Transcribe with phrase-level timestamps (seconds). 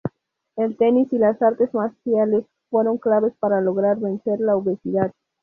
[0.55, 5.13] El tenis y las artes marciales fueron claves para lograr vencer la obesidad.